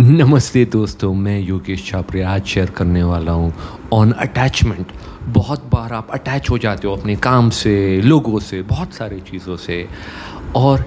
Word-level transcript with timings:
नमस्ते 0.00 0.64
दोस्तों, 0.64 1.12
मैं 1.14 1.38
योगेश 1.40 1.84
छापरे 1.86 2.20
आज 2.22 2.44
शेयर 2.46 2.70
करने 2.70 3.02
वाला 3.02 3.32
हूँ 3.32 3.52
ऑन 3.92 4.10
अटैचमेंट 4.12 4.92
बहुत 5.28 5.64
बार 5.72 5.92
आप 5.92 6.10
अटैच 6.14 6.50
हो 6.50 6.58
जाते 6.58 6.88
हो 6.88 6.94
अपने 6.96 7.16
काम 7.16 7.48
से, 7.50 8.00
लोगों 8.02 8.38
से, 8.38 8.60
बहुत 8.62 8.92
सारी 8.94 9.20
चीज़ों 9.20 9.56
से। 9.56 9.88
और 10.56 10.84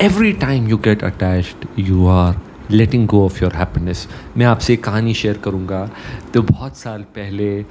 every 0.00 0.32
time 0.32 0.68
you 0.68 0.76
get 0.78 1.02
attached 1.04 1.66
you 1.78 2.06
are 2.08 2.40
letting 2.70 3.06
go 3.08 3.24
of 3.24 3.42
your 3.42 3.52
happiness 3.52 4.06
मैं 4.36 4.46
आपसे 4.46 4.72
एक 4.74 4.84
कहानी 4.84 5.14
शेयर 5.14 5.38
करूँगा। 5.44 5.88
तो 6.34 6.42
बहुत 6.42 6.76
साल 6.76 7.02
पहले 7.16 7.64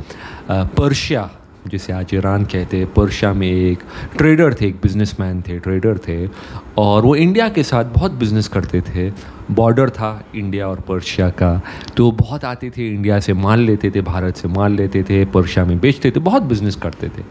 पर्शिया 0.51 1.29
जिसे 1.67 1.93
आज 1.93 2.13
ईरान 2.13 2.45
कहते 2.45 2.77
हैं, 2.77 2.93
पर्शिया 2.93 3.33
में 3.33 3.51
एक 3.51 3.79
ट्रेडर 4.17 4.53
थे, 4.53 4.67
एक 4.67 4.75
बिजनेसमैन 4.75 5.41
थे 5.41 5.59
ट्रेडर 5.59 5.97
थे, 5.97 6.29
और 6.77 7.03
वो 7.03 7.15
इंडिया 7.15 7.49
के 7.49 7.63
साथ 7.63 7.85
बहुत 7.85 8.11
बिज़नेस 8.11 8.47
करते 8.47 8.81
थे। 8.81 9.11
बॉर्डर 9.51 9.89
था 9.89 10.23
इंडिया 10.35 10.67
और 10.67 10.79
पर्शिया 10.79 11.29
का। 11.29 11.61
तो 11.97 12.11
बहुत 12.11 12.45
आते 12.45 12.69
थे 12.69 12.87
इंडिया 12.87 13.19
से, 13.19 13.33
माल 13.33 13.59
लेते 13.59 13.91
थे, 13.91 14.01
भारत 14.01 14.35
से 14.35 14.47
माल 14.47 14.71
लेते 14.71 15.03
थे, 15.03 15.25
पर्शिया 15.25 15.65
में 15.65 15.79
बेचते 15.79 16.11
थे, 16.11 16.19
बहुत 16.19 16.43
बिज़नेस 16.43 16.75
करते 16.75 17.07
थे। 17.07 17.23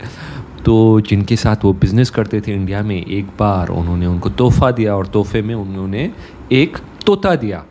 तो 0.64 1.00
जिनके 1.00 1.36
साथ 1.36 1.56
वो 1.64 1.72
बिज़नेस 1.72 2.10
करते 2.10 2.40
थे 2.40 2.54
इंडिया 2.54 2.82
में, 2.82 3.06
एक 3.06 3.26
बार 3.26 3.68
उन्होंने 3.68 4.06
उनको 4.06 4.30
तोहफा 4.30 4.70
दिया 4.70 4.96
और 4.96 5.06
तोहफे 5.06 5.42
में 5.42 5.54
उन्होंने 5.54 6.10
एक 6.52 6.76
तोता 7.06 7.34
दिया, 7.34 7.64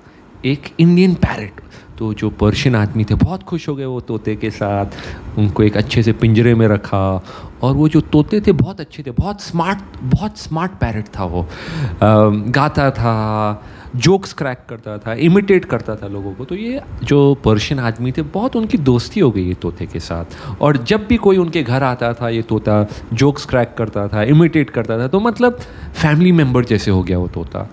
एक 0.46 0.62
इंडियन 0.80 1.14
पैरेट 1.14 1.52
तो 2.02 2.14
जो 2.14 2.30
पर्शियन 2.30 2.76
आदमी 2.76 3.04
थे, 3.06 3.16
बहुत 3.16 3.44
खुश 3.44 3.68
हो 3.70 3.76
गए 3.76 3.86
वो 3.86 4.00
तोते 4.02 4.36
के 4.36 4.50
साथ। 4.50 4.86
उनको 5.38 5.64
एक 5.64 5.78
अच्छे 5.78 6.04
से 6.04 6.14
पिंजरे 6.14 6.56
में 6.56 6.68
रखा 6.68 7.02
और 7.64 7.76
वो 7.76 7.88
जो 7.90 8.02
तोते 8.02 8.42
थे, 8.42 8.52
बहुत 8.54 8.80
अच्छे 8.80 9.04
थे, 9.04 9.12
बहुत 9.12 9.42
स्मार्ट 9.42 9.80
बहुत 10.06 10.38
स्मार्ट 10.38 10.72
पैरट 10.82 11.08
था 11.20 11.26
वो। 11.26 11.48
गाता 12.04 12.90
था 12.92 13.64
जोक्स 13.96 14.34
क्रैक 14.34 14.60
करता 14.70 14.98
था 14.98 15.14
इमिटेट 15.22 15.66
करता 15.66 15.96
था 15.96 16.08
लोगों 16.08 16.34
को। 16.34 16.46
तो 16.46 16.56
ये 16.56 16.82
जो 17.04 17.34
पर्शियन 17.46 17.80
आदमी 17.82 18.12
थे, 18.12 18.22
बहुत 18.24 18.56
उनकी 18.56 18.78
दोस्ती 18.80 19.20
हो 19.20 19.30
गई 19.32 19.44
ये 19.48 19.54
तोते 19.62 19.86
के 19.86 20.00
साथ। 20.00 20.62
और 20.62 20.78
जब 20.84 21.06
भी 21.08 21.18
कोई 21.18 21.38
उनके 21.38 21.64
घर 21.64 21.84
आता 21.84 22.14
था, 22.14 22.30
ये 22.30 22.42
तोता 22.42 22.86
जोक्स 23.14 23.46
क्रैक 23.46 23.74
करता 23.78 24.08
था 24.08 24.24
इमिटेट 24.26 24.70
करता 24.70 24.98
था 25.00 25.08
तो 25.08 25.20
मतलब 25.20 25.60
फैमिली 25.94 26.32
मेंबर 26.32 26.66
जैसे 26.66 26.92
हो 26.92 27.04
गया 27.04 27.18
वो 27.18 27.28
तोता। 27.28 27.68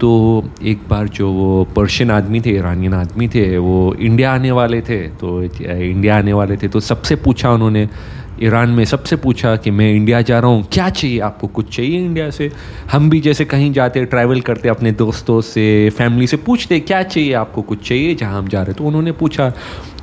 तो 0.00 0.44
एक 0.62 0.88
बार 0.88 1.08
जो 1.08 1.30
वो 1.32 1.64
पर्शियन 1.76 2.10
आदमी 2.10 2.40
थे 2.40 2.50
ईरानियन 2.50 2.94
आदमी 2.94 3.28
थे, 3.28 3.58
वो 3.58 3.94
इंडिया 3.94 4.32
आने 4.34 4.50
वाले 4.52 4.80
थे 4.82 5.00
तो 5.10 5.42
इंडिया 5.42 6.18
आने 6.18 6.32
वाले 6.32 6.56
थे 6.56 6.68
तो 6.68 6.80
सबसे 6.82 7.16
पूछा 7.16 7.50
उन्होंने 7.50 7.88
ईरान 8.40 8.70
में 8.70 8.84
सबसे 8.84 9.16
पूछा 9.16 9.54
कि 9.56 9.70
मैं 9.70 9.90
इंडिया 9.94 10.20
जा 10.22 10.38
रहा 10.38 10.50
हूँ, 10.50 10.66
क्या 10.72 10.88
चाहिए 10.90 11.18
आपको? 11.20 11.46
कुछ 11.46 11.74
चाहिए 11.76 11.98
इंडिया 11.98 12.28
से? 12.30 12.50
हम 12.92 13.08
भी 13.10 13.20
जैसे 13.20 13.44
कहीं 13.44 13.72
जाते 13.72 14.04
ट्रैवल 14.04 14.40
करते, 14.40 14.68
अपने 14.68 14.92
दोस्तों 14.92 15.40
से 15.40 15.90
फैमिली 15.96 16.26
से 16.26 16.36
पूछते, 16.36 16.78
क्या 16.80 17.02
चाहिए 17.02 17.32
आपको? 17.34 17.62
कुछ 17.62 17.88
चाहिए 17.88 18.14
जहाँ 18.14 18.38
हम 18.38 18.48
जा 18.48 18.62
रहे 18.62 18.74
तो 18.74 18.84
उन्होंने 18.84 19.12
पूछा 19.12 19.50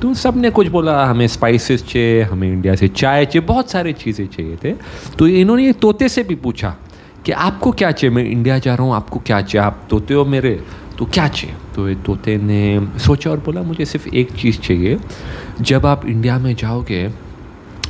तो 0.02 0.12
सबने 0.14 0.50
कुछ 0.50 0.68
बोला, 0.68 1.04
हमें 1.04 1.26
स्पाइसेस 1.28 1.84
चाहिए, 1.84 2.22
हमें 2.22 2.48
इंडिया 2.48 2.74
से 2.74 2.88
चाय 2.88 3.26
चाहिए, 3.26 3.46
बहुत 3.46 3.70
सारी 3.70 3.92
चीज़ें 3.92 4.26
चाहिए 4.26 4.56
थे। 4.56 4.74
तो 5.18 5.26
इन्होंने 5.28 5.72
तोते 5.72 6.08
से 6.08 6.22
भी 6.22 6.34
पूछा 6.34 6.76
कि 7.26 7.32
आपको 7.32 7.72
क्या 7.72 7.90
चाहिए? 7.90 8.14
मैं 8.16 8.24
इंडिया 8.24 8.58
जा 8.58 8.74
रहा 8.74 8.84
हूँ, 8.84 8.94
आपको 8.94 9.18
क्या 9.18 9.40
चाहिए? 9.40 9.66
आप 9.66 9.86
तोते 9.90 10.14
हो 10.14 10.24
मेरे 10.24 10.60
तो 10.98 11.04
क्या 11.06 11.26
चाहिए? 11.28 11.56
तो 11.74 11.88
ये 11.88 11.94
तोते 12.06 12.36
ने 12.36 12.98
सोचा 12.98 13.30
और 13.30 13.40
बोला, 13.40 13.62
मुझे 13.62 13.84
सिर्फ़ 13.84 14.08
एक 14.08 14.32
चीज़ 14.32 14.58
चाहिए, 14.58 14.98
जब 15.60 15.86
आप 15.86 16.06
इंडिया 16.06 16.38
में 16.38 16.54
जाओगे 16.54 17.08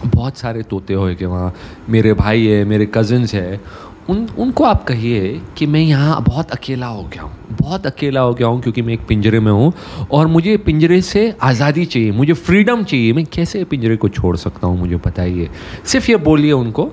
बहुत 0.06 0.36
सारे 0.36 0.62
तोते 0.62 0.94
होएँगे 0.94 1.26
वहाँ, 1.26 1.54
मेरे 1.88 2.12
भाई 2.14 2.46
है, 2.46 2.64
मेरे 2.64 2.86
कज़न्स 2.86 3.34
है। 3.34 3.60
उन, 4.08 4.26
उनको 4.38 4.64
आप 4.64 4.84
कहिए 4.84 5.40
कि 5.58 5.66
मैं 5.66 5.80
यहाँ 5.80 6.22
बहुत 6.22 6.50
अकेला 6.50 6.86
हो 6.86 7.02
गया 7.02 7.22
हूँ। 7.22 7.32
बहुत 7.52 7.86
अकेला 7.86 8.20
हो 8.20 8.32
गया 8.34 8.46
हूँ 8.46 8.60
क्योंकि 8.62 8.82
मैं 8.82 8.94
एक 8.94 9.06
पिंजरे 9.06 9.40
में 9.40 9.50
हूँ 9.52 9.72
और 10.10 10.26
मुझे 10.26 10.56
पिंजरे 10.56 11.00
से 11.00 11.34
आज़ादी 11.42 11.84
चाहिए, 11.84 12.10
मुझे 12.12 12.32
फ्रीडम 12.32 12.82
चाहिए। 12.84 13.12
मैं 13.12 13.24
कैसे 13.26 13.64
पिंजरे 13.64 13.96
को 13.96 14.08
छोड़ 14.08 14.36
सकता 14.36 14.66
हूँ, 14.66 14.78
मुझे 14.78 14.96
बताइए। 14.96 15.48
सिर्फ़ 15.84 16.10
ये 16.10 16.16
बोलिए 16.16 16.52
उनको 16.52 16.90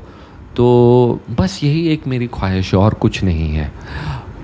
तो 0.56 1.20
बस 1.40 1.60
यही 1.64 1.88
एक 1.88 2.08
मेरी 2.08 2.28
ख्वाहिश 2.28 2.74
है 2.74 2.80
और 2.80 2.94
कुछ 2.94 3.24
नहीं 3.24 3.50
है। 3.50 3.72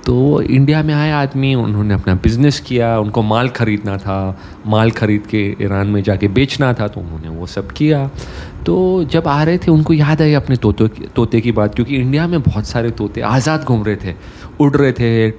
तो 0.05 0.41
इंडिया 0.41 0.81
में 0.83 0.93
आए 0.93 1.11
आदमी, 1.11 1.53
उन्होंने 1.55 1.93
अपना 1.93 2.13
बिज़नेस 2.15 2.59
किया, 2.59 2.97
उनको 2.99 3.21
माल 3.21 3.49
ख़रीदना 3.49 3.97
था, 3.97 4.17
माल 4.67 4.91
ख़रीद 4.91 5.27
के 5.27 5.43
ईरान 5.61 5.87
में 5.87 6.01
जाके 6.03 6.27
बेचना 6.29 6.73
था 6.73 6.87
तो 6.87 7.01
उन्होंने 7.01 7.29
वो 7.29 7.45
सब 7.47 7.71
किया। 7.71 8.07
तो 8.65 9.03
जब 9.03 9.27
आ 9.27 9.43
रहे 9.43 9.57
थे, 9.57 9.71
उनको 9.71 9.93
याद 9.93 10.21
आई 10.21 10.33
अपने 10.33 10.55
तोते 10.57 10.87
तोते 11.15 11.41
की 11.41 11.51
बात, 11.51 11.75
क्योंकि 11.75 11.95
इंडिया 11.95 12.27
में 12.27 12.41
बहुत 12.41 12.67
सारे 12.67 12.91
तोते 12.91 13.21
आज़ाद 13.21 13.63
घूम 13.63 13.83
रहे 13.83 13.95
थे, 13.95 14.15
उड़ 14.59 14.75
रहे 14.75 14.91
थे, 14.91 15.31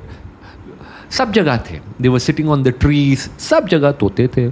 सब 1.11 1.33
जगह 1.33 1.57
थे। 1.71 1.79
They 2.01 2.09
were 2.09 2.19
sitting 2.19 2.49
on 2.51 2.63
the 2.63 2.69
trees 2.81 3.19
सब 3.19 3.69
जगह 3.69 3.93
तोते 3.93 4.29
थे। 4.37 4.49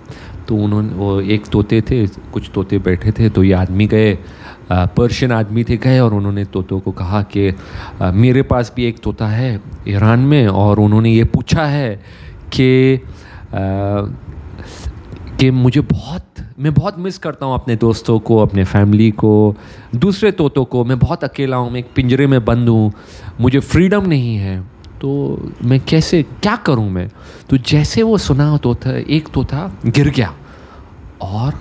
तो 0.48 0.56
उन्होंने, 0.56 0.94
वो 0.94 1.20
एक 1.20 1.46
तोते 1.46 1.80
थे, 1.82 2.06
कुछ 2.06 2.50
तोते 2.54 2.78
बैठे 2.78 3.12
थे 3.12 3.28
तो 3.30 3.42
ये 3.44 3.52
आदमी 3.54 3.86
गए 3.86 4.16
पर्शियन 4.72 5.32
आदमी 5.32 5.64
थे 5.64 5.76
गए 5.76 5.98
और 6.00 6.14
उन्होंने 6.14 6.44
तोतों 6.44 6.78
को 6.80 6.92
कहा 6.92 7.22
कि 7.22 7.52
मेरे 8.02 8.42
पास 8.42 8.72
भी 8.76 8.84
एक 8.84 8.98
तोता 8.98 9.26
है 9.26 9.60
ईरान 9.88 10.20
में 10.20 10.46
और 10.46 10.80
उन्होंने 10.80 11.10
ये 11.10 11.24
पूछा 11.24 11.64
है 11.66 11.94
कि 12.52 13.00
कि 15.40 15.50
मुझे 15.50 15.80
बहुत, 15.80 16.24
मैं 16.58 16.72
बहुत 16.74 16.98
मिस 16.98 17.18
करता 17.18 17.46
हूँ 17.46 17.54
अपने 17.54 17.76
दोस्तों 17.76 18.18
को, 18.18 18.38
अपने 18.38 18.64
फैमिली 18.64 19.10
को, 19.10 19.54
दूसरे 19.94 20.30
तोतों 20.32 20.64
को, 20.64 20.84
मैं 20.84 20.98
बहुत 20.98 21.24
अकेला 21.24 21.56
हूँ, 21.56 21.70
मैं 21.70 21.80
एक 21.80 21.88
पिंजरे 21.96 22.26
में 22.26 22.44
बंद 22.44 22.68
हूँ, 22.68 22.92
मुझे 23.40 23.60
फ्रीडम 23.60 24.06
नहीं 24.06 24.36
है। 24.36 24.62
तो 25.02 25.10
मैं 25.64 25.80
कैसे, 25.80 26.22
क्या 26.22 26.56
करूँ 26.56 26.90
मैं? 26.90 27.08
तो 27.50 27.56
जैसे 27.56 28.02
वो 28.02 28.18
सुना 28.18 28.56
तोता 28.56 28.90
एक 28.90 29.28
तोता 29.34 29.70
गिर 29.86 30.08
गया 30.08 30.34
और 31.20 31.54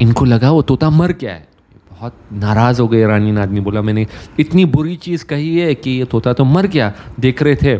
इनको 0.00 0.24
लगा 0.24 0.50
वो 0.50 0.62
तोता 0.62 0.90
मर 0.90 1.12
गया 1.12 1.32
है। 1.32 1.48
बहुत 1.90 2.14
नाराज़ 2.32 2.80
हो 2.80 2.88
गए 2.88 3.04
रानी 3.06 3.36
आदमी 3.36 3.60
बोला, 3.60 3.82
मैंने 3.82 4.06
इतनी 4.38 4.64
बुरी 4.64 4.96
चीज़ 4.96 5.24
कही 5.24 5.58
है 5.58 5.74
कि 5.74 5.90
ये 5.90 6.04
तोता 6.04 6.32
तो 6.32 6.44
मर 6.44 6.66
गया, 6.66 6.92
देख 7.20 7.42
रहे 7.42 7.56
थे। 7.56 7.78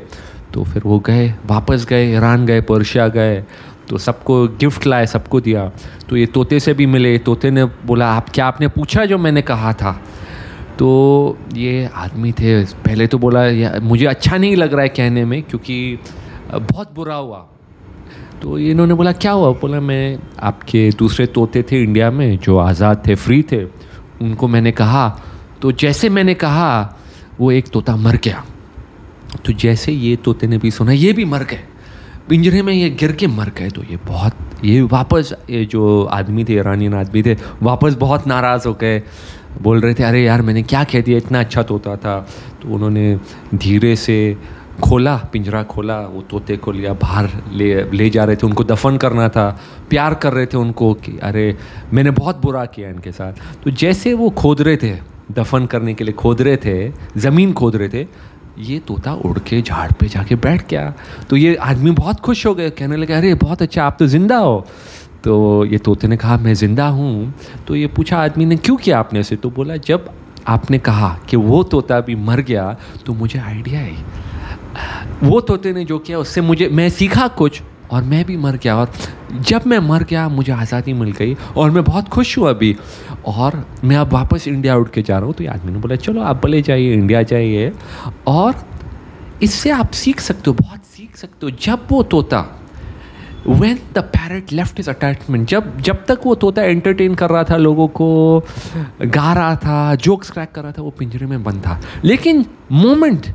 तो 0.55 0.65
फिर 0.65 0.83
वो 0.87 0.99
गए, 0.99 1.35
वापस 1.47 1.87
गए, 1.87 2.13
ईरान 2.15 2.47
गए, 2.47 2.61
पर्शिया 2.61 3.09
गए 3.09 3.45
तो 3.89 3.99
सबको 3.99 4.47
गिफ्ट 4.49 4.87
लाए, 4.87 5.07
सबको 5.07 5.41
दिया। 5.41 5.71
तो 6.09 6.17
ये 6.17 6.27
तोते 6.27 6.61
से 6.61 6.75
भी 6.75 6.87
मिले। 6.87 7.19
तोते 7.19 7.51
ने 7.51 7.65
बोला, 7.65 8.13
आप, 8.13 8.29
क्या 8.31 8.47
आपने 8.47 8.69
पूछा 8.69 9.05
जो 9.05 9.19
मैंने 9.19 9.43
कहा 9.43 9.73
था? 9.73 10.01
तो 10.79 10.89
ये 11.55 11.85
आदमी 11.87 12.33
थे। 12.33 12.65
पहले 12.65 13.07
तो 13.07 13.19
बोला 13.19 13.41
मुझे 13.83 14.07
अच्छा 14.07 14.37
नहीं 14.37 14.57
लग 14.57 14.73
रहा 14.73 14.83
है 14.83 14.89
कहने 14.89 15.25
में 15.25 15.43
क्योंकि 15.43 15.99
बहुत 16.53 16.95
बुरा 16.95 17.15
हुआ। 17.15 17.47
तो 18.43 18.59
इन्होंने 18.61 18.95
बोला, 18.95 19.13
क्या 19.15 19.33
हुआ? 19.33 19.51
बोला, 19.53 19.81
मैं 19.81 20.19
आपके 20.41 20.91
दूसरे 20.99 21.27
तोते 21.29 21.63
थे 21.63 21.83
इंडिया 21.83 22.11
में 22.11 22.39
जो 22.39 22.57
आज़ाद 22.59 23.03
थे, 23.07 23.15
फ्री 23.15 23.43
थे। 23.43 23.65
उनको 24.23 24.49
मैंने 24.49 24.73
कहा 24.73 25.09
तो 25.63 25.73
जैसे 25.73 26.09
मैंने 26.09 26.35
कहा, 26.35 26.99
वो 27.41 27.51
एक 27.53 27.69
तोता 27.69 27.97
मर 27.97 28.17
गया। 28.17 28.45
तो 29.45 29.53
जैसे 29.55 29.93
ये 29.93 30.15
तोते 30.17 30.47
ने 30.47 30.59
भी 30.59 30.71
सुना, 30.71 30.93
ये 30.93 31.13
भी 31.13 31.25
मर 31.25 31.43
गए। 31.45 31.65
पिंजरे 32.29 32.63
में 32.63 32.73
ये 32.73 32.91
गिर 32.91 33.13
के 33.13 33.27
मर 33.27 33.53
गए 33.59 33.69
तो 33.69 33.83
ये 33.83 33.97
बहुत, 33.97 34.33
ये 34.65 34.83
वापस, 34.83 35.35
ये 35.51 35.65
जो 35.65 36.05
आदमी 36.05 36.45
थे 36.45 36.55
ईरानियन 36.55 36.95
आदमी 36.95 37.23
थे, 37.23 37.37
वापस 37.63 37.95
बहुत 37.95 38.27
नाराज़ 38.27 38.69
हो 38.69 38.75
गए। 38.75 39.03
बोल 39.63 39.81
रहे 39.81 39.95
थे, 39.95 40.03
अरे 40.03 40.25
यार, 40.25 40.43
मैंने 40.43 40.63
क्या 40.63 40.85
कह 40.85 41.01
दिया? 41.01 41.19
इतना 41.19 41.41
अच्छा 41.41 41.63
तोता 41.63 41.97
था। 41.97 42.29
तो 42.63 42.75
उन्होंने 42.75 43.21
धीरे 43.55 43.97
से 43.97 44.37
खोला, 44.85 45.17
पिंजरा 45.17 45.63
खोला, 45.63 46.01
वो 46.01 46.23
तोते 46.23 46.57
को 46.57 46.73
लिया, 46.73 46.93
बाहर 46.93 47.29
ले 47.53 47.91
ले 47.91 48.11
जा 48.11 48.25
रहे 48.25 48.37
थे। 48.37 48.47
उनको 48.47 48.65
दफन 48.65 48.97
करना 48.97 49.29
था। 49.29 49.61
प्यार 49.91 50.15
कर 50.15 50.33
रहे 50.33 50.47
थे 50.47 50.57
उनको 50.57 50.95
कि, 50.95 51.19
अरे, 51.23 51.57
मैंने 51.93 52.11
बहुत 52.11 52.43
बुरा 52.43 52.65
किया 52.65 52.89
इनके 52.89 53.13
साथ। 53.13 53.33
तो 53.65 53.71
जैसे 53.71 54.15
वो 54.15 54.31
खोद 54.31 54.61
रहे 54.61 54.77
थे, 54.77 54.97
दफन 55.33 55.67
करने 55.67 55.95
के 55.95 56.05
लिए 56.05 56.15
खोद 56.15 56.43
रहे 56.43 56.57
थे, 56.57 56.93
ज़मीन 57.17 57.53
खोद 57.53 57.77
रहे 57.77 57.89
थे 57.89 58.07
ये 58.59 58.79
तोता 58.79 59.13
उड़ 59.15 59.39
के 59.39 59.61
झाड़ 59.63 59.91
पे 59.93 60.09
जाके 60.09 60.35
बैठ 60.37 60.69
गया। 60.71 60.93
तो 61.31 61.37
ये 61.37 61.55
आदमी 61.55 61.91
बहुत 61.91 62.21
खुश 62.21 62.47
हो 62.47 62.55
गए 62.55 62.71
कहने 62.71 62.97
लगे, 62.97 63.13
अरे, 63.13 63.35
बहुत 63.35 63.63
अच्छा 63.63 63.85
आप 63.85 63.97
तो 63.99 64.07
ज़िंदा 64.07 64.39
हो। 64.39 64.65
तो 65.25 65.65
ये 65.65 65.79
तोते 65.79 66.09
ने 66.09 66.17
कहा, 66.17 66.37
मैं 66.37 66.55
ज़िंदा 66.55 66.87
हूँ। 66.89 67.35
तो 67.67 67.77
ये 67.77 67.87
पूछा 67.87 68.19
आदमी 68.19 68.47
ने, 68.47 68.57
क्यों 68.57 68.77
किया 68.77 68.99
आपने 68.99 69.23
से 69.23 69.37
तो 69.37 69.51
बोला, 69.51 69.77
जब 69.77 70.11
आपने 70.47 70.79
कहा 70.79 71.09
कि 71.29 71.37
वो 71.37 71.63
तोता 71.63 72.01
भी 72.01 72.15
मर 72.17 72.41
गया 72.41 72.77
तो 73.07 73.15
मुझे 73.15 73.39
आइडिया 73.39 73.81
आई 73.81 73.97
वो 75.23 75.41
तोते 75.41 75.73
ने 75.73 75.85
जो 75.85 75.99
किया, 75.99 76.19
उससे 76.19 76.41
मुझे, 76.41 76.69
मैं 76.69 76.89
सीखा 76.89 77.27
कुछ। 77.29 77.63
और 77.91 78.03
मैं 78.03 78.25
भी 78.25 78.37
मर 78.37 78.57
गया 78.57 78.77
और 78.77 78.93
जब 79.41 79.67
मैं 79.67 79.79
मर 79.79 80.03
गया, 80.03 80.29
मुझे 80.29 80.53
आज़ादी 80.53 80.93
मिल 80.93 81.13
गई 81.13 81.37
और 81.57 81.71
मैं 81.71 81.85
बहुत 81.85 82.09
खुश 82.09 82.39
हुआ 82.39 82.51
अभी। 82.51 82.77
और 83.27 83.65
मैं 83.85 83.97
अब 83.97 84.13
वापस 84.13 84.49
इंडिया 84.49 84.77
उठ 84.77 84.91
के 84.91 85.03
जा 85.03 85.17
रहा 85.19 85.27
हूँ। 85.27 85.35
तो 85.35 85.45
ये 85.45 85.51
आदमी 85.51 85.73
ने 85.73 85.79
बोला, 85.79 85.97
चलो, 85.97 86.23
आप 86.23 86.45
भले 86.45 86.63
जाइए, 86.63 86.93
इंडिया 86.95 87.23
जाइए। 87.23 87.73
और 88.27 88.55
इससे 89.43 89.71
आप 89.71 89.91
सीख 89.91 90.21
सकते 90.21 90.51
हो, 90.51 90.57
बहुत 90.63 90.85
सीख 90.85 91.17
सकते 91.17 91.47
हो। 91.47 91.51
जब 91.63 91.87
वो 91.91 92.03
तोता 92.03 92.47
when 93.47 93.79
the 93.95 93.99
parrot 93.99 94.53
left 94.53 94.81
is 94.81 94.91
attachment 94.91 95.49
जब 95.49 95.81
जब 95.81 96.05
तक 96.05 96.21
वो 96.25 96.35
तोता 96.35 96.63
एंटरटेन 96.63 97.15
कर 97.15 97.31
रहा 97.31 97.45
था 97.45 97.57
लोगों 97.57 97.87
को, 97.89 98.41
गा 99.03 99.33
रहा 99.33 99.55
था 99.57 99.95
जोक्स 99.95 100.31
क्रैक 100.31 100.53
कर 100.53 100.63
रहा 100.63 100.73
था, 100.73 100.83
वो 100.83 100.91
पिंजरे 100.91 101.27
में 101.27 101.43
बंद 101.45 101.63
था। 101.67 101.81
लेकिन 102.05 102.45
मोमेंट 102.73 103.27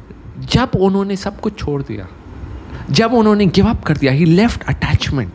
जब 0.51 0.71
उन्होंने 0.75 1.15
सब 1.15 1.39
कुछ 1.39 1.57
छोड़ 1.57 1.81
दिया 1.81 2.07
जब 2.91 3.13
उन्होंने 3.13 3.45
गिव 3.45 3.69
अप 3.69 3.83
कर 3.83 3.97
दिया 3.97 4.11
ही 4.11 4.25
लेफ़्ट 4.25 4.63
अटैचमेंट 4.63 5.31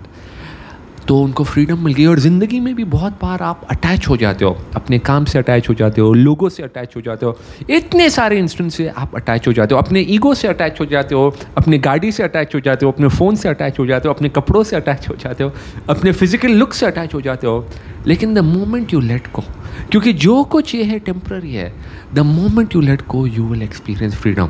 तो 1.08 1.18
उनको 1.22 1.44
फ्रीडम 1.44 1.84
मिल 1.84 1.94
गई 1.94 2.06
और 2.06 2.18
ज़िंदगी 2.18 2.58
में 2.60 2.74
भी 2.74 2.84
बहुत 2.84 3.12
बार 3.12 3.42
आप 3.42 3.60
अटैच 3.70 4.08
हो 4.08 4.16
जाते 4.16 4.44
हो, 4.44 4.56
अपने 4.76 4.98
काम 4.98 5.24
से 5.24 5.38
अटैच 5.38 5.68
हो 5.68 5.74
जाते 5.74 6.00
हो, 6.00 6.12
लोगों 6.12 6.48
से 6.48 6.62
अटैच 6.62 6.96
हो 6.96 7.00
जाते 7.00 7.26
हो, 7.26 7.38
इतने 7.70 8.10
सारे 8.10 8.38
इंस्टेंट 8.38 8.70
से 8.72 8.88
आप 8.88 9.16
अटैच 9.16 9.48
हो 9.48 9.52
जाते 9.52 9.74
हो, 9.74 9.80
अपने 9.80 10.00
ईगो 10.00 10.34
से 10.34 10.48
अटैच 10.48 10.80
हो 10.80 10.86
जाते 10.86 11.14
हो, 11.14 11.34
अपने 11.56 11.78
गाड़ी 11.78 12.12
से 12.12 12.22
अटैच 12.22 12.54
हो 12.54 12.60
जाते 12.60 12.86
हो, 12.86 12.92
अपने 12.92 13.08
फ़ोन 13.08 13.36
से 13.36 13.48
अटैच 13.48 13.78
हो 13.78 13.86
जाते 13.86 14.08
हो, 14.08 14.14
अपने 14.14 14.28
कपड़ों 14.28 14.62
से 14.64 14.76
अटैच 14.76 15.08
हो 15.08 15.14
जाते 15.14 15.44
हो, 15.44 15.52
अपने 15.88 16.12
फ़िज़िकल 16.12 16.52
लुक 16.52 16.72
से 16.72 16.86
अटैच 16.86 17.14
हो 17.14 17.20
जाते 17.20 17.46
हो, 17.46 17.66
लेकिन 18.06 18.34
द 18.34 18.38
मोमेंट 18.38 18.92
यू 18.94 19.00
लेट 19.00 19.26
को 19.26 19.42
क्योंकि 19.90 20.12
जो 20.12 20.44
कुछ 20.44 20.74
ये 20.74 20.82
है 20.82 20.98
टेम्प्ररी 20.98 21.54
है 21.54 21.72
the 22.14 22.18
moment 22.18 22.74
you 22.74 22.80
let 22.80 23.02
go 23.02 23.26
you 23.26 23.44
will 23.44 23.62
experience 23.62 24.14
freedom 24.14 24.48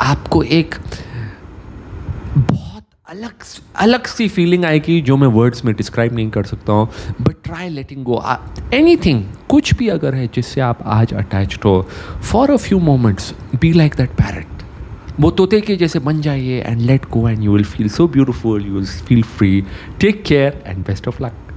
आपको 0.00 0.42
एक 0.42 0.74
अलग 3.08 3.44
अलग 3.76 4.06
सी 4.06 4.26
फीलिंग 4.28 4.64
आएगी 4.64 5.00
जो 5.00 5.16
मैं 5.16 5.28
वर्ड्स 5.34 5.64
में 5.64 5.74
डिस्क्राइब 5.74 6.14
नहीं 6.14 6.30
कर 6.30 6.44
सकता 6.44 6.72
हूँ 6.72 7.14
but 7.20 7.36
try 7.44 7.68
letting 7.68 8.04
go 8.04 8.20
anything 9.04 9.22
कुछ 9.48 9.72
भी 9.74 9.88
अगर 9.88 10.14
है 10.14 10.26
जिससे 10.34 10.60
आप 10.60 10.82
आज 10.96 11.14
अटैच 11.14 11.58
हो 11.64 11.80
for 12.32 12.50
a 12.50 12.56
few 12.58 12.78
moments 12.80 13.32
be 13.60 13.72
like 13.72 13.94
that 13.94 14.10
parrot 14.16 14.62
वो 15.20 15.30
तोते 15.30 15.60
के 15.60 15.76
जैसे 15.76 15.98
बन 16.00 16.20
जाइए 16.20 16.60
and 16.60 16.80
let 16.80 17.08
go 17.10 17.28
and 17.28 17.42
you 17.44 17.52
will 17.52 17.64
feel 17.66 17.88
so 17.88 18.08
beautiful 18.08 18.66
you 18.66 18.74
will 18.74 18.86
feel 19.06 19.22
free 19.30 19.60
take 20.00 20.22
care 20.24 20.62
and 20.66 20.84
best 20.86 21.08
of 21.08 21.22
luck 21.22 21.47